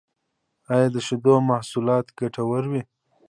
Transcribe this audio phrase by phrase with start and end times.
[0.73, 2.81] ایا د شیدو محصولات ګټور وی؟